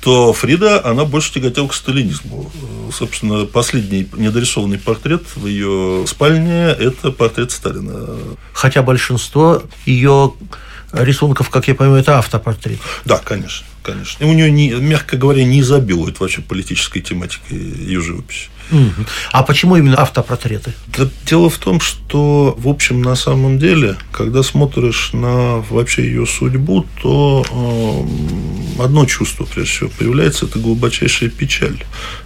то 0.01 0.33
Фрида, 0.33 0.85
она 0.85 1.05
больше 1.05 1.33
тяготела 1.33 1.67
к 1.67 1.73
сталинизму. 1.73 2.51
Собственно, 2.93 3.45
последний 3.45 4.07
недорисованный 4.15 4.77
портрет 4.77 5.23
в 5.35 5.47
ее 5.47 6.05
спальне– 6.07 6.67
это 6.79 7.11
портрет 7.11 7.51
Сталина. 7.51 8.17
Хотя 8.53 8.83
большинство 8.83 9.63
ее 9.85 10.33
рисунков, 10.91 11.49
как 11.49 11.67
я 11.67 11.75
понимаю, 11.75 12.01
это 12.01 12.19
автопортрет. 12.19 12.79
Да, 13.05 13.17
конечно, 13.17 13.65
конечно. 13.85 14.23
И 14.23 14.27
у 14.27 14.33
нее, 14.33 14.51
не, 14.51 14.71
мягко 14.71 15.15
говоря, 15.17 15.45
не 15.45 15.59
изобилует 15.59 16.19
вообще 16.19 16.41
политической 16.41 17.01
тематикой 17.01 17.57
ее 17.57 18.01
живописи. 18.01 18.49
А 19.31 19.43
почему 19.43 19.77
именно 19.77 20.01
автопортреты? 20.01 20.73
Да, 20.97 21.07
дело 21.27 21.49
в 21.51 21.57
том, 21.59 21.79
что, 21.79 22.55
в 22.57 22.67
общем, 22.67 23.01
на 23.01 23.15
самом 23.15 23.59
деле, 23.59 23.95
когда 24.11 24.41
смотришь 24.41 25.11
на 25.13 25.57
вообще 25.69 26.03
ее 26.03 26.25
судьбу, 26.25 26.85
то 27.01 27.45
э, 27.47 28.83
одно 28.83 29.05
чувство, 29.05 29.45
прежде 29.45 29.71
всего, 29.71 29.89
появляется, 29.97 30.47
это 30.47 30.57
глубочайшая 30.57 31.29
печаль 31.29 31.83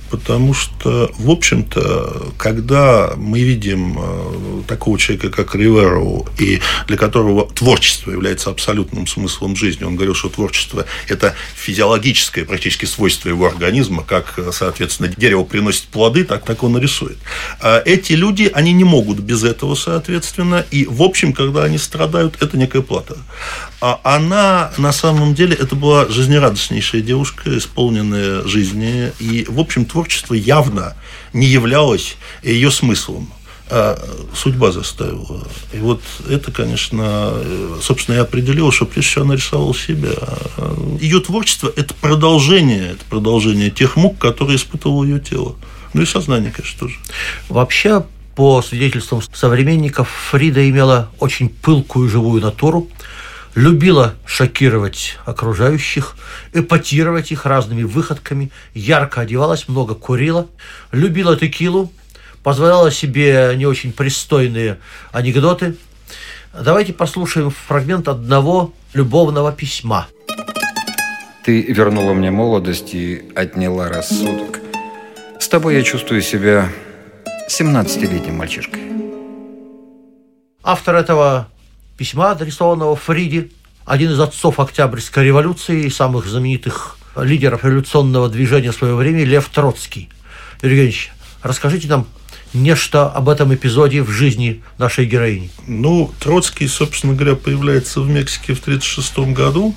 потому 0.10 0.54
что, 0.54 1.12
в 1.18 1.30
общем-то, 1.30 2.34
когда 2.38 3.13
мы 3.16 3.42
видим 3.42 3.98
э, 4.00 4.63
такого 4.68 4.98
человека, 4.98 5.30
как 5.30 5.56
Риверу, 5.56 6.28
и 6.38 6.60
для 6.88 6.98
которого 6.98 7.48
творчество 7.50 8.12
является 8.12 8.50
абсолютным 8.50 9.08
смыслом 9.08 9.56
жизни, 9.56 9.84
он 9.84 9.96
говорил, 9.96 10.16
что 10.16 10.30
творчество– 10.30 10.86
это 11.08 11.36
физиологическое 11.56 12.46
практически 12.46 12.86
свойство 12.86 13.30
его 13.30 13.48
организма, 13.48 14.04
как, 14.04 14.39
соответственно, 14.51 15.10
дерево 15.10 15.44
приносит 15.44 15.84
плоды, 15.86 16.24
так, 16.24 16.44
так 16.44 16.63
он 16.63 16.78
и 16.78 16.82
рисует. 16.82 17.18
А 17.62 17.82
эти 17.86 18.13
люди, 18.13 18.51
они 18.54 18.74
не 18.74 18.84
могут 18.84 19.20
без 19.20 19.44
этого, 19.44 19.75
соответственно, 19.75 20.66
и, 20.72 20.86
в 20.86 21.01
общем, 21.01 21.34
когда 21.34 21.63
они 21.63 21.78
страдают, 21.78 22.42
это 22.42 22.58
некая 22.58 22.82
плата. 22.82 23.18
А 23.82 24.00
она, 24.04 24.72
на 24.78 24.92
самом 24.92 25.36
деле, 25.36 25.56
это 25.56 25.75
была 25.75 26.08
жизнерадостнейшая 26.08 27.01
девушка, 27.01 27.58
исполненная 27.58 28.44
жизни, 28.44 29.12
и, 29.20 29.46
в 29.48 29.60
общем, 29.60 29.86
творчество 29.86 29.99
творчество 30.00 30.34
явно 30.34 30.96
не 31.34 31.46
являлось 31.46 32.15
ее 32.41 32.72
смыслом 32.72 33.29
а 33.72 34.00
судьба 34.34 34.72
заставила. 34.72 35.48
И 35.74 35.77
вот 35.77 36.01
это, 36.27 36.51
конечно, 36.51 37.34
собственно, 37.84 38.15
и 38.15 38.20
определило, 38.20 38.72
что 38.72 38.88
прежде 38.88 39.12
всего 39.12 39.25
она 39.25 39.36
рисовала 39.36 39.75
себя. 39.75 40.15
Ее 41.00 41.20
творчество– 41.20 41.72
это 41.75 41.94
продолжение, 41.94 42.94
это 42.94 43.06
продолжение 43.08 43.70
тех 43.70 43.96
мук, 43.96 44.18
которые 44.18 44.56
испытывало 44.56 45.03
ее 45.03 45.20
тело. 45.20 45.56
Ну 45.94 46.01
и 46.01 46.08
сознание, 46.08 46.51
конечно, 46.51 46.79
тоже. 46.79 46.96
Вообще, 47.48 48.03
по 48.36 48.63
свидетельствам 48.63 49.22
современников, 49.32 50.10
Фрида 50.32 50.68
имела 50.68 51.12
очень 51.20 51.50
пылкую 51.50 52.10
живую 52.10 52.41
натуру, 52.41 52.88
любила 53.56 54.15
шокировать 54.25 55.18
окружающих, 55.25 56.15
эпатировать 56.53 57.32
их 57.32 57.46
разными 57.46 57.84
выходками, 57.84 58.51
ярко 58.74 59.22
одевалась, 59.22 59.68
много 59.68 59.96
курила, 59.96 60.48
любила 60.91 61.36
текилу, 61.36 61.91
позволяла 62.44 62.91
себе 62.91 63.53
не 63.56 63.65
очень 63.65 63.91
пристойные 63.91 64.79
анекдоты. 65.12 65.75
Давайте 66.53 66.94
послушаем 66.94 67.51
фрагмент 67.51 68.08
одного 68.08 68.74
любовного 68.94 69.51
письма. 69.51 70.08
Ты 71.44 71.62
вернула 71.62 72.13
мне 72.13 72.32
молодость 72.32 72.94
и 72.94 73.32
отняла 73.36 73.88
рассудок. 73.88 74.60
С 75.39 75.48
тобой 75.48 75.75
я 75.75 75.84
чувствую 75.84 76.22
себя 76.22 76.70
17-летним 77.50 78.36
мальчишкой. 78.36 78.82
Автор 80.63 80.96
этого 80.96 81.48
письма, 82.00 82.32
адресованного 82.32 82.96
Фриде, 82.96 83.50
один 83.86 84.12
из 84.12 84.20
отцов 84.22 84.62
Октябрьской 84.62 85.25
революции 85.25 85.84
и 85.84 85.89
самых 85.89 86.27
знаменитых 86.27 86.98
лидеров 87.18 87.65
революционного 87.65 88.29
движения 88.29 88.72
в 88.72 88.75
свое 88.75 88.96
время 88.96 89.25
Лев 89.25 89.50
Троцкий. 89.50 90.08
Юрий 90.62 90.75
Евгеньевич, 90.75 91.12
расскажите 91.44 91.89
нам 91.89 92.08
нечто 92.53 93.10
об 93.10 93.27
этом 93.27 93.53
эпизоде 93.53 94.01
в 94.01 94.10
жизни 94.12 94.63
нашей 94.77 95.08
героини. 95.08 95.50
Ну, 95.68 96.13
Троцкий, 96.22 96.70
собственно 96.70 97.15
говоря, 97.15 97.36
появляется 97.36 98.00
в 98.00 98.08
Мексике 98.08 98.53
в 98.53 98.62
1936 98.62 99.36
году, 99.36 99.75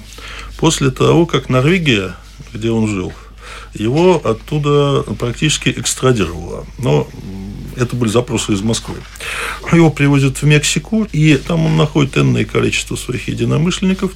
после 0.58 0.92
того, 0.92 1.26
как 1.26 1.48
Норвегия, 1.48 2.14
где 2.54 2.70
он 2.70 2.86
жил, 2.86 3.12
его 3.74 4.20
оттуда 4.24 5.02
практически 5.18 5.70
экстрадировала. 5.70 6.66
Но 6.78 7.08
это 7.76 7.96
были 7.96 8.10
запросы 8.10 8.52
из 8.52 8.62
Москвы. 8.62 8.96
Его 9.72 9.90
привозят 9.90 10.38
в 10.38 10.42
Мексику, 10.44 11.06
и 11.12 11.36
там 11.36 11.66
он 11.66 11.76
находит 11.76 12.16
энное 12.18 12.44
количество 12.44 12.96
своих 12.96 13.28
единомышленников. 13.28 14.12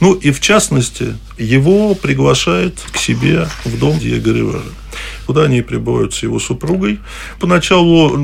Ну, 0.00 0.14
и 0.14 0.30
в 0.30 0.40
частности, 0.40 1.16
его 1.38 1.94
приглашает 1.94 2.78
к 2.92 2.98
себе 2.98 3.48
в 3.64 3.78
дом 3.78 3.98
Диего 3.98 4.32
Ривера 4.32 4.62
куда 5.30 5.44
они 5.44 5.62
прибывают 5.62 6.12
с 6.12 6.24
его 6.24 6.40
супругой. 6.40 6.98
Поначалу 7.38 8.14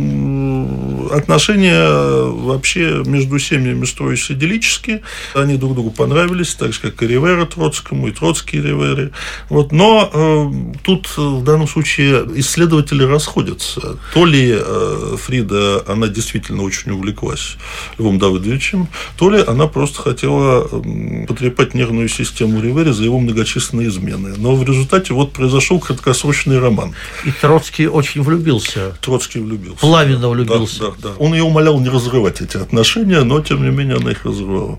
отношения 1.13 1.89
вообще 2.33 3.05
между 3.07 3.39
семьями 3.39 3.85
строились 3.85 4.29
идиллически. 4.29 5.03
Они 5.33 5.57
друг 5.57 5.75
другу 5.75 5.93
понравились, 5.93 6.57
так 6.57 6.73
же, 6.73 6.81
как 6.81 7.01
и 7.05 7.07
Ривера 7.07 7.47
Троцкому, 7.47 8.09
и 8.09 8.11
Троцкий 8.11 8.61
Ривере. 8.61 9.13
Вот. 9.51 9.71
Но 9.71 10.11
э, 10.13 10.81
тут 10.83 11.17
в 11.17 11.45
данном 11.45 11.69
случае 11.69 12.25
исследователи 12.35 13.05
расходятся. 13.05 13.99
То 14.13 14.25
ли 14.25 14.57
э, 14.59 15.17
Фрида, 15.17 15.85
она 15.87 16.09
действительно 16.09 16.65
очень 16.65 16.91
увлеклась 16.91 17.57
Львом 17.99 18.19
Давыдовичем, 18.19 18.89
то 19.17 19.31
ли 19.31 19.45
она 19.47 19.69
просто 19.69 20.03
хотела 20.03 20.69
э, 20.73 21.27
потрепать 21.29 21.75
нервную 21.75 22.09
систему 22.09 22.61
Ривера 22.61 22.93
за 22.93 23.05
его 23.05 23.21
многочисленные 23.21 23.91
измены. 23.91 24.35
Но 24.37 24.57
в 24.57 24.65
результате 24.65 25.15
вот 25.15 25.33
произошел 25.33 25.79
краткосрочный 25.79 26.59
роман. 26.59 26.96
И 27.25 27.31
Троцкий 27.31 27.87
очень 27.87 28.23
влюбился. 28.23 28.97
Троцкий 29.01 29.41
влюбился. 29.41 29.81
Пламенно 29.81 30.29
влюбился. 30.29 30.81
Да, 30.81 30.87
да, 30.91 30.95
да. 31.09 31.15
Он 31.19 31.35
ее 31.35 31.43
умолял 31.43 31.79
не 31.81 31.89
разрывать 31.89 32.41
эти 32.41 32.57
отношения, 32.57 33.23
но, 33.23 33.41
тем 33.41 33.63
не 33.63 33.71
менее, 33.71 33.97
она 33.97 34.13
их 34.13 34.25
разрывала 34.25 34.79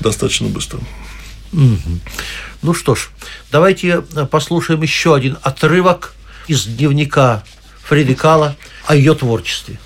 достаточно 0.00 0.48
быстро. 0.48 0.80
Угу. 1.52 2.00
Ну 2.62 2.74
что 2.74 2.94
ж, 2.94 3.10
давайте 3.50 4.02
послушаем 4.30 4.82
еще 4.82 5.14
один 5.14 5.38
отрывок 5.42 6.14
из 6.48 6.66
дневника 6.66 7.44
Фриды 7.84 8.14
Кала 8.14 8.56
о 8.86 8.94
ее 8.94 9.14
творчестве. 9.14 9.78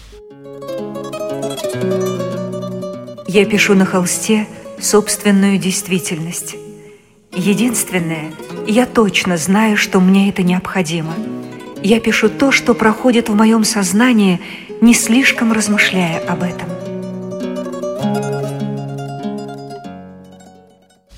Я 3.29 3.45
пишу 3.45 3.75
на 3.75 3.87
холсте 3.87 4.49
собственную 4.81 5.59
действительность. 5.59 6.57
Единственное, 7.33 8.33
я 8.67 8.87
точно 8.87 9.37
знаю, 9.37 9.77
что 9.77 10.01
мне 10.01 10.29
это 10.29 10.43
необходимо. 10.43 11.15
Я 11.83 12.01
пишу 12.01 12.29
то, 12.29 12.51
что 12.51 12.75
проходит 12.75 13.29
в 13.29 13.35
моем 13.35 13.65
сознании, 13.65 14.41
не 14.81 14.95
слишком 14.95 15.53
размышляя 15.53 16.19
об 16.27 16.43
этом. 16.43 16.69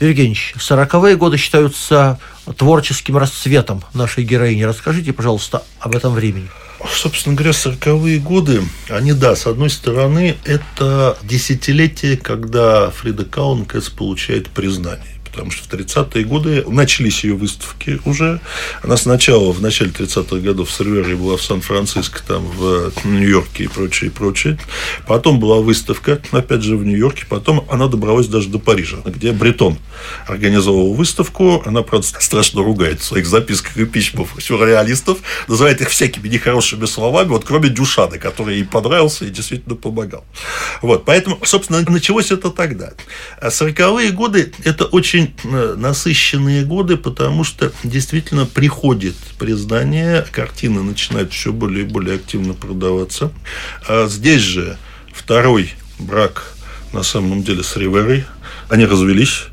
Евгеньевич, 0.00 0.54
сороковые 0.60 1.16
годы 1.16 1.38
считаются 1.38 2.18
творческим 2.58 3.16
расцветом 3.16 3.82
нашей 3.94 4.24
героини. 4.24 4.64
Расскажите, 4.64 5.12
пожалуйста, 5.12 5.62
об 5.78 5.96
этом 5.96 6.12
времени. 6.12 6.48
Собственно 6.92 7.36
говоря, 7.36 7.52
сороковые 7.52 8.18
годы, 8.18 8.62
они, 8.90 9.12
да, 9.12 9.34
с 9.34 9.46
одной 9.46 9.70
стороны, 9.70 10.36
это 10.44 11.16
десятилетие, 11.22 12.16
когда 12.16 12.90
Фрида 12.90 13.24
Каункес 13.24 13.88
получает 13.88 14.50
признание 14.50 15.11
потому 15.32 15.50
что 15.50 15.64
в 15.64 15.72
30-е 15.72 16.24
годы 16.24 16.64
начались 16.68 17.24
ее 17.24 17.34
выставки 17.34 18.00
уже. 18.04 18.40
Она 18.82 18.96
сначала, 18.96 19.50
в 19.52 19.62
начале 19.62 19.90
30-х 19.90 20.36
годов 20.36 20.68
в 20.68 20.72
Сервере 20.72 21.16
была 21.16 21.36
в 21.36 21.42
Сан-Франциско, 21.42 22.20
там 22.26 22.46
в 22.46 22.92
Нью-Йорке 23.04 23.64
и 23.64 23.66
прочее, 23.66 24.10
и 24.10 24.12
прочее. 24.12 24.58
Потом 25.06 25.40
была 25.40 25.60
выставка, 25.60 26.20
опять 26.32 26.62
же, 26.62 26.76
в 26.76 26.84
Нью-Йорке. 26.84 27.24
Потом 27.28 27.66
она 27.70 27.86
добралась 27.86 28.26
даже 28.26 28.50
до 28.50 28.58
Парижа, 28.58 28.98
где 29.06 29.32
Бретон 29.32 29.78
организовал 30.26 30.92
выставку. 30.92 31.62
Она, 31.64 31.82
правда, 31.82 32.06
страшно 32.20 32.62
ругает 32.62 33.00
в 33.00 33.04
своих 33.04 33.26
записках 33.26 33.76
и 33.78 33.86
письмах 33.86 34.28
сюрреалистов, 34.38 35.18
называет 35.48 35.80
их 35.80 35.88
всякими 35.88 36.28
нехорошими 36.28 36.84
словами, 36.84 37.28
вот 37.28 37.44
кроме 37.44 37.70
Дюшана, 37.70 38.18
который 38.18 38.56
ей 38.56 38.64
понравился 38.64 39.24
и 39.24 39.30
действительно 39.30 39.76
помогал. 39.76 40.24
Вот, 40.82 41.06
поэтому, 41.06 41.38
собственно, 41.44 41.80
началось 41.88 42.30
это 42.30 42.50
тогда. 42.50 42.92
А 43.40 43.48
40-е 43.48 44.10
годы– 44.10 44.52
это 44.64 44.84
очень 44.84 45.21
очень 45.22 45.34
э, 45.44 45.74
насыщенные 45.76 46.64
годы, 46.64 46.96
потому 46.96 47.44
что 47.44 47.72
действительно 47.84 48.46
приходит 48.46 49.14
признание, 49.38 50.24
картины 50.30 50.82
начинают 50.82 51.32
все 51.32 51.52
более 51.52 51.84
и 51.84 51.88
более 51.88 52.16
активно 52.16 52.54
продаваться. 52.54 53.32
А 53.88 54.06
здесь 54.08 54.42
же 54.42 54.76
второй 55.12 55.72
брак 55.98 56.54
на 56.92 57.02
самом 57.02 57.42
деле 57.42 57.62
с 57.62 57.76
Риверой. 57.76 58.24
Они 58.68 58.86
развелись 58.86 59.44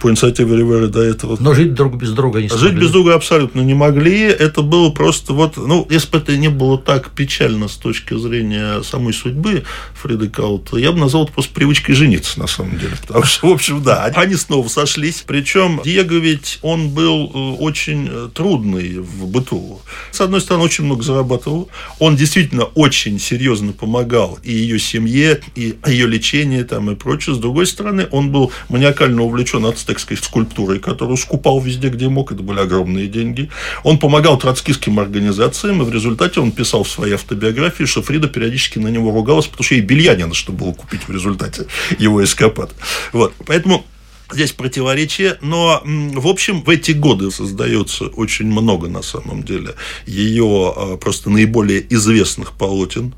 по 0.00 0.08
инициативе 0.08 0.56
Ривера 0.56 0.86
до 0.88 1.02
этого. 1.02 1.36
Но 1.40 1.54
жить 1.54 1.74
друг 1.74 1.96
без 1.96 2.12
друга 2.12 2.40
не 2.40 2.48
смогли. 2.48 2.68
Жить 2.68 2.78
без 2.78 2.90
друга 2.90 3.14
абсолютно 3.14 3.60
не 3.60 3.74
могли. 3.74 4.20
Это 4.22 4.62
было 4.62 4.90
просто 4.90 5.32
вот, 5.32 5.56
ну, 5.56 5.86
если 5.90 6.10
бы 6.10 6.18
это 6.18 6.36
не 6.36 6.48
было 6.48 6.78
так 6.78 7.10
печально 7.10 7.68
с 7.68 7.76
точки 7.76 8.16
зрения 8.18 8.82
самой 8.82 9.12
судьбы 9.12 9.64
Фриды 9.94 10.28
Каут, 10.28 10.72
я 10.72 10.92
бы 10.92 10.98
назвал 10.98 11.24
это 11.24 11.32
просто 11.32 11.52
привычкой 11.52 11.94
жениться, 11.94 12.38
на 12.38 12.46
самом 12.46 12.78
деле. 12.78 12.92
Потому 13.06 13.24
что, 13.24 13.48
в 13.48 13.52
общем, 13.52 13.82
да, 13.82 14.04
они 14.04 14.34
снова 14.34 14.68
сошлись. 14.68 15.24
Причем 15.26 15.80
Диего 15.84 16.14
ведь, 16.14 16.58
он 16.62 16.90
был 16.90 17.30
э, 17.32 17.62
очень 17.62 18.08
э, 18.10 18.28
трудный 18.32 18.98
в 18.98 19.26
быту. 19.26 19.80
С 20.10 20.20
одной 20.20 20.40
стороны, 20.40 20.64
очень 20.64 20.84
много 20.84 21.02
зарабатывал. 21.02 21.68
Он 21.98 22.16
действительно 22.16 22.64
очень 22.64 23.18
серьезно 23.18 23.72
помогал 23.72 24.38
и 24.42 24.52
ее 24.52 24.78
семье, 24.78 25.40
и 25.54 25.76
ее 25.86 26.06
лечению 26.06 26.64
там, 26.64 26.90
и 26.90 26.94
прочее. 26.94 27.34
С 27.34 27.38
другой 27.38 27.66
стороны, 27.66 28.06
он 28.10 28.30
был 28.30 28.52
маниакально 28.68 29.22
увлечен 29.22 29.64
от 29.64 29.78
сказать, 29.96 30.22
скульптурой, 30.22 30.78
которую 30.78 31.16
скупал 31.16 31.60
везде, 31.60 31.88
где 31.88 32.08
мог, 32.08 32.32
это 32.32 32.42
были 32.42 32.60
огромные 32.60 33.08
деньги. 33.08 33.50
Он 33.84 33.98
помогал 33.98 34.38
троцкистским 34.38 35.00
организациям, 35.00 35.82
и 35.82 35.84
в 35.84 35.92
результате 35.92 36.40
он 36.40 36.52
писал 36.52 36.84
в 36.84 36.90
своей 36.90 37.14
автобиографии, 37.14 37.84
что 37.84 38.02
Фрида 38.02 38.28
периодически 38.28 38.78
на 38.78 38.88
него 38.88 39.10
ругалась, 39.10 39.46
потому 39.46 39.64
что 39.64 39.74
ей 39.74 39.80
белья 39.80 40.14
не 40.14 40.26
на 40.26 40.34
что 40.34 40.52
было 40.52 40.72
купить 40.72 41.08
в 41.08 41.12
результате 41.12 41.66
его 41.98 42.22
эскапад. 42.22 42.70
Вот. 43.12 43.32
Поэтому 43.46 43.84
здесь 44.30 44.52
противоречие, 44.52 45.38
но, 45.40 45.82
в 45.84 46.26
общем, 46.26 46.62
в 46.62 46.68
эти 46.68 46.92
годы 46.92 47.30
создается 47.30 48.04
очень 48.04 48.46
много, 48.46 48.88
на 48.88 49.02
самом 49.02 49.42
деле, 49.42 49.74
ее 50.06 50.72
а, 50.76 50.96
просто 50.96 51.30
наиболее 51.30 51.84
известных 51.94 52.52
полотен. 52.52 53.14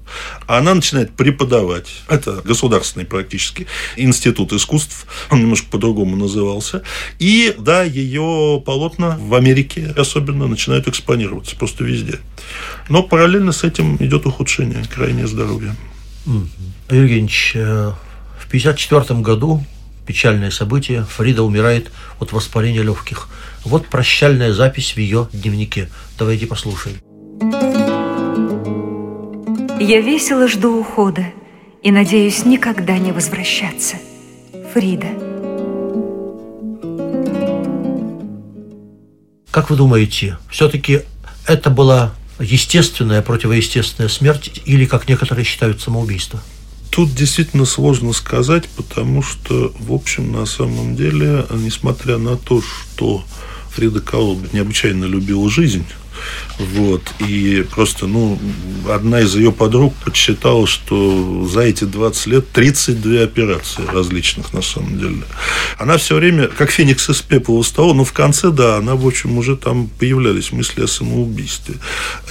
Она 0.47 0.75
начинает 0.75 1.11
преподавать. 1.13 1.89
Это 2.09 2.43
государственный 2.45 3.07
практически 3.07 3.67
институт 3.97 4.53
искусств, 4.53 5.07
он 5.31 5.41
немножко 5.41 5.69
по-другому 5.71 6.17
назывался. 6.17 6.83
И, 7.19 7.55
да, 7.59 7.83
ее 7.83 8.63
полотна 8.65 9.17
в 9.21 9.35
Америке 9.35 9.93
особенно 9.97 10.47
начинают 10.47 10.87
экспонироваться 10.89 11.57
просто 11.57 11.85
везде. 11.85 12.21
Но 12.89 13.03
параллельно 13.03 13.53
с 13.53 13.65
этим 13.65 13.97
идет 13.97 14.27
ухудшение, 14.27 14.85
крайнее 14.85 15.27
здоровье. 15.27 15.75
Евгеньевич, 16.91 17.53
э, 17.55 17.93
в 18.39 18.47
1954 18.49 19.21
году 19.21 19.65
печальное 20.11 20.51
событие. 20.51 21.05
Фрида 21.05 21.45
умирает 21.45 21.93
от 22.19 22.33
воспаления 22.33 22.83
легких. 22.83 23.29
Вот 23.65 23.87
прощальная 23.87 24.53
запись 24.53 24.95
в 24.95 24.97
ее 24.99 25.29
дневнике. 25.33 25.89
Давайте 26.19 26.49
послушаем. 26.49 26.97
Я 29.79 30.01
весело 30.01 30.49
жду 30.49 30.81
ухода 30.81 31.27
и 31.85 31.93
надеюсь 31.93 32.45
никогда 32.45 32.99
не 32.99 33.13
возвращаться. 33.13 33.99
Фрида. 34.75 35.07
Как 39.53 39.71
вы 39.71 39.77
думаете, 39.77 40.39
все-таки 40.51 41.03
это 41.47 41.71
была 41.71 42.13
естественная, 42.41 43.23
противоестественная 43.23 44.09
смерть 44.09 44.61
или, 44.65 44.87
как 44.87 45.09
некоторые 45.09 45.45
считают, 45.45 45.81
самоубийство? 45.81 46.41
Тут 46.91 47.15
действительно 47.15 47.65
сложно 47.65 48.13
сказать, 48.13 48.69
потому 48.77 49.23
что, 49.23 49.73
в 49.79 49.93
общем, 49.93 50.33
на 50.33 50.45
самом 50.45 50.97
деле, 50.97 51.47
несмотря 51.51 52.19
на 52.19 52.37
то, 52.37 52.61
что 52.63 53.25
Фрида 53.71 54.01
Каул 54.01 54.41
необычайно 54.53 55.05
любила 55.05 55.49
жизнь, 55.49 55.85
вот. 56.59 57.03
И 57.21 57.65
просто, 57.71 58.07
ну, 58.07 58.39
одна 58.89 59.21
из 59.21 59.35
ее 59.35 59.53
подруг 59.53 59.95
подсчитала, 60.05 60.67
что 60.67 61.47
за 61.47 61.63
эти 61.63 61.85
20 61.85 62.27
лет 62.27 62.53
32 62.53 63.23
операции 63.23 63.85
различных, 63.87 64.53
на 64.53 64.63
самом 64.63 64.99
деле. 64.99 65.23
Она 65.81 65.97
все 65.97 66.17
время, 66.17 66.47
как 66.47 66.71
феникс 66.71 67.09
из 67.09 67.23
пепла 67.23 67.63
встала, 67.63 67.95
но 67.95 68.05
в 68.05 68.13
конце, 68.13 68.51
да, 68.51 68.77
она, 68.77 68.97
в 68.97 69.07
общем, 69.07 69.39
уже 69.39 69.57
там 69.57 69.89
появлялись 69.89 70.53
мысли 70.53 70.83
о 70.83 70.87
самоубийстве. 70.87 71.77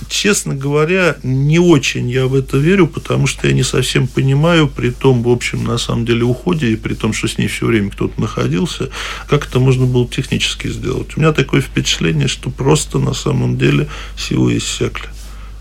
Честно 0.07 0.53
говоря, 0.53 1.17
не 1.23 1.57
очень 1.57 2.07
я 2.11 2.27
в 2.27 2.35
это 2.35 2.57
верю, 2.57 2.85
потому 2.85 3.25
что 3.25 3.47
я 3.47 3.53
не 3.53 3.63
совсем 3.63 4.07
понимаю, 4.07 4.67
при 4.67 4.91
том, 4.91 5.23
в 5.23 5.29
общем, 5.29 5.63
на 5.63 5.79
самом 5.79 6.05
деле, 6.05 6.25
уходе, 6.25 6.67
и 6.67 6.75
при 6.75 6.93
том, 6.93 7.11
что 7.11 7.27
с 7.27 7.39
ней 7.39 7.47
все 7.47 7.65
время 7.65 7.89
кто-то 7.89 8.21
находился, 8.21 8.91
как 9.27 9.47
это 9.47 9.59
можно 9.59 9.87
было 9.87 10.07
технически 10.07 10.67
сделать. 10.67 11.17
У 11.17 11.19
меня 11.19 11.33
такое 11.33 11.61
впечатление, 11.61 12.27
что 12.27 12.51
просто 12.51 12.99
на 12.99 13.15
самом 13.15 13.57
деле 13.57 13.87
силы 14.15 14.57
иссякли. 14.57 15.09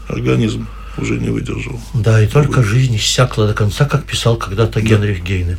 Организм 0.08 0.68
уже 0.98 1.18
не 1.18 1.30
выдержал. 1.30 1.80
Да, 1.94 2.22
и 2.22 2.26
только 2.26 2.62
жизнь 2.62 2.96
иссякла 2.96 3.46
до 3.46 3.54
конца, 3.54 3.86
как 3.86 4.04
писал 4.04 4.36
когда-то 4.36 4.82
Генрих 4.82 5.22
Гейне. 5.22 5.56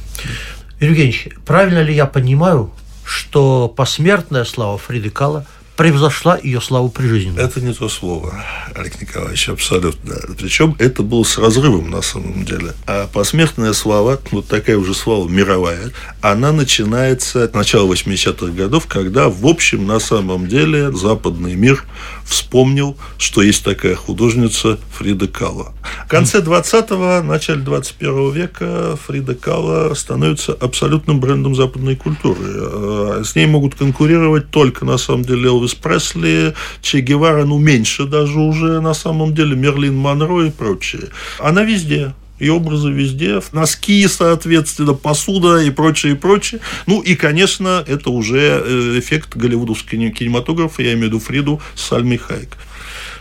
Евгеньевич, 0.79 1.29
правильно 1.45 1.81
ли 1.81 1.93
я 1.93 2.05
понимаю, 2.05 2.71
что 3.03 3.67
посмертная 3.67 4.45
слава 4.45 4.77
Фриды 4.77 5.09
Кала– 5.09 5.45
превзошла 5.79 6.37
ее 6.43 6.59
славу 6.59 6.89
прижизненную. 6.89 7.47
Это 7.47 7.61
не 7.61 7.73
то 7.73 7.87
слово, 7.87 8.43
Олег 8.75 8.99
Николаевич, 8.99 9.47
абсолютно. 9.47 10.13
Причем 10.37 10.75
это 10.77 11.03
было 11.03 11.23
с 11.23 11.37
разрывом 11.37 11.89
на 11.89 12.01
самом 12.01 12.43
деле. 12.43 12.73
А 12.85 13.07
посмертная 13.07 13.71
слава, 13.71 14.19
вот 14.31 14.45
такая 14.49 14.75
уже 14.75 14.93
слава 14.93 15.29
мировая, 15.29 15.91
она 16.21 16.51
начинается 16.51 17.47
с 17.47 17.53
начала 17.53 17.89
80-х 17.89 18.51
годов, 18.51 18.87
когда, 18.87 19.29
в 19.29 19.47
общем, 19.47 19.87
на 19.87 19.99
самом 19.99 20.49
деле 20.49 20.91
западный 20.91 21.55
мир 21.55 21.85
вспомнил, 22.25 22.97
что 23.17 23.41
есть 23.41 23.63
такая 23.63 23.95
художница 23.95 24.79
Фрида 24.97 25.29
Кала. 25.29 25.73
В 26.05 26.09
конце 26.09 26.39
20-го, 26.39 27.25
начале 27.25 27.61
21 27.61 28.31
века 28.31 28.99
Фрида 29.07 29.33
Кала 29.33 29.93
становится 29.93 30.51
абсолютным 30.51 31.21
брендом 31.21 31.55
западной 31.55 31.95
культуры. 31.95 32.39
А 32.41 33.21
с 33.23 33.33
ней 33.35 33.45
могут 33.45 33.75
конкурировать 33.75 34.51
только, 34.51 34.83
на 34.83 34.97
самом 34.97 35.23
деле, 35.23 35.47
Элвис 35.47 35.68
Элвис 35.69 35.75
Пресли, 35.75 36.53
Че 36.81 37.01
Гевара, 37.01 37.45
ну, 37.45 37.57
меньше 37.57 38.05
даже 38.05 38.39
уже 38.39 38.81
на 38.81 38.93
самом 38.93 39.33
деле, 39.35 39.55
Мерлин 39.55 39.95
Монро 39.95 40.45
и 40.45 40.51
прочее. 40.51 41.09
Она 41.39 41.63
везде 41.63 42.13
и 42.39 42.49
образы 42.49 42.89
везде, 42.89 43.41
носки, 43.51 44.07
соответственно, 44.07 44.93
посуда 44.93 45.57
и 45.57 45.71
прочее, 45.71 46.13
и 46.13 46.15
прочее. 46.15 46.61
Ну, 46.87 47.01
и, 47.01 47.15
конечно, 47.15 47.83
это 47.85 48.11
уже 48.11 48.63
э, 48.65 48.99
эффект 48.99 49.35
голливудовского 49.35 50.09
кинематографа, 50.09 50.81
я 50.81 50.93
имею 50.93 51.07
в 51.07 51.07
виду 51.07 51.19
Фриду 51.19 51.61
Сальми 51.75 52.15
Хайк. 52.15 52.55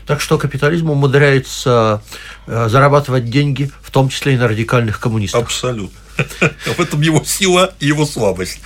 Так 0.06 0.20
что 0.20 0.38
капитализм 0.38 0.90
умудряется 0.90 2.00
э, 2.46 2.68
зарабатывать 2.68 3.28
деньги, 3.28 3.72
в 3.82 3.90
том 3.90 4.08
числе 4.08 4.34
и 4.34 4.36
на 4.36 4.46
радикальных 4.46 5.00
коммунистах. 5.00 5.42
Абсолютно. 5.42 5.98
В 6.76 6.80
этом 6.80 7.00
его 7.00 7.22
сила 7.24 7.74
и 7.80 7.86
его 7.88 8.06
слабость. 8.06 8.60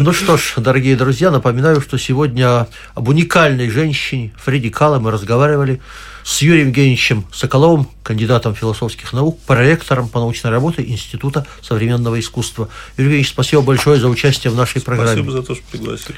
Ну 0.00 0.12
что 0.12 0.36
ж, 0.36 0.54
дорогие 0.58 0.94
друзья, 0.94 1.32
напоминаю, 1.32 1.80
что 1.80 1.98
сегодня 1.98 2.68
об 2.94 3.08
уникальной 3.08 3.68
женщине 3.68 4.32
Фреди 4.36 4.70
Калла 4.70 5.00
мы 5.00 5.10
разговаривали 5.10 5.80
с 6.22 6.40
Юрием 6.40 6.68
Евгеньевичем 6.68 7.24
Соколовым, 7.32 7.88
кандидатом 8.04 8.54
философских 8.54 9.12
наук, 9.12 9.40
проректором 9.40 10.08
по 10.08 10.20
научной 10.20 10.52
работе 10.52 10.84
Института 10.84 11.48
современного 11.62 12.20
искусства. 12.20 12.68
Юрий 12.96 13.06
Евгеньевич, 13.06 13.30
спасибо 13.30 13.62
большое 13.62 13.98
за 13.98 14.08
участие 14.08 14.52
в 14.52 14.56
нашей 14.56 14.80
программе. 14.82 15.14
Спасибо 15.14 15.32
за 15.32 15.42
то, 15.42 15.56
что 15.56 15.64
пригласили. 15.68 16.16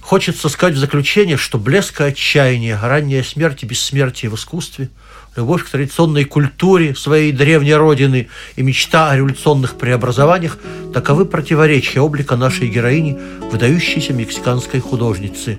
Хочется 0.00 0.48
сказать 0.48 0.76
в 0.76 0.78
заключение, 0.78 1.36
что 1.36 1.58
блеск 1.58 2.02
и 2.02 2.04
отчаяние, 2.04 2.78
ранняя 2.80 3.24
смерть 3.24 3.64
и 3.64 3.66
бессмертие 3.66 4.30
в 4.30 4.36
искусстве– 4.36 4.90
любовь 5.36 5.64
к 5.64 5.70
традиционной 5.70 6.24
культуре 6.24 6.94
своей 6.94 7.32
древней 7.32 7.74
родины 7.74 8.28
и 8.56 8.62
мечта 8.62 9.10
о 9.10 9.16
революционных 9.16 9.76
преобразованиях– 9.76 10.58
таковы 10.94 11.24
противоречия 11.24 12.00
облика 12.00 12.36
нашей 12.36 12.68
героини, 12.68 13.18
выдающейся 13.50 14.12
мексиканской 14.12 14.80
художницы. 14.80 15.58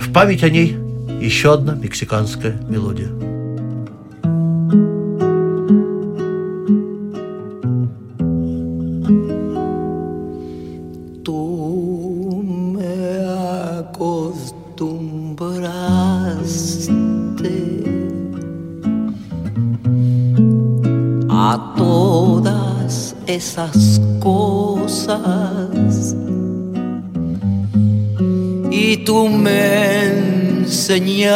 В 0.00 0.12
память 0.12 0.42
о 0.42 0.50
ней 0.50 0.76
еще 1.20 1.54
одна 1.54 1.74
мексиканская 1.74 2.60
мелодия. 2.68 3.10
Esas 23.26 24.00
cosas. 24.20 26.16
Y 28.70 28.98
tú 28.98 29.28
me 29.28 30.62
enseñaste 30.62 31.26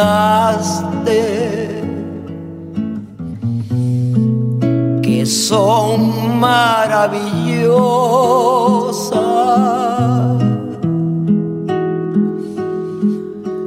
que 5.01 5.25
son 5.25 6.39
maravillosas. 6.39 7.61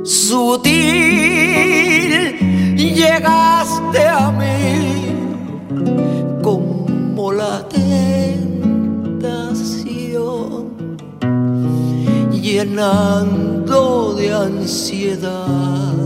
Sutil 0.04 0.84
llegaste 2.94 4.06
a 4.06 4.30
mí 4.30 4.93
llenando 12.54 14.14
de 14.14 14.32
ansiedad 14.32 16.03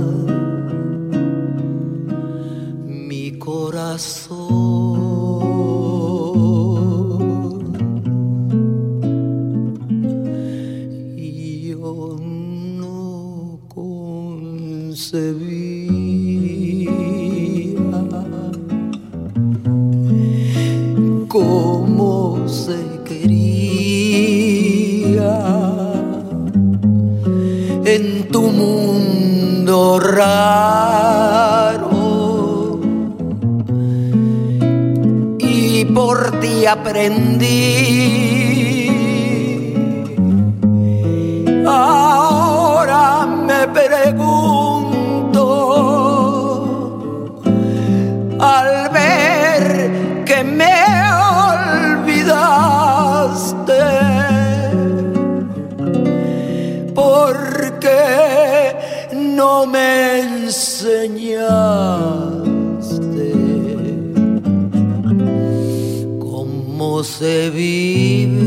se 67.18 67.50
vive 67.50 68.38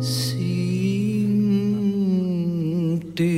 sin 0.00 1.38
ti. 3.14 3.34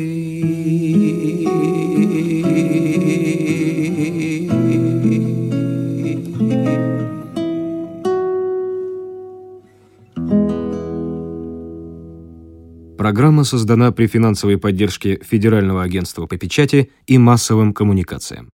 Программа 12.98 13.44
создана 13.44 13.92
при 13.92 14.06
финансовой 14.08 14.58
поддержке 14.58 15.20
Федерального 15.22 15.82
агентства 15.82 16.26
по 16.26 16.36
печати 16.36 16.90
и 17.06 17.18
массовым 17.18 17.72
коммуникациям. 17.72 18.50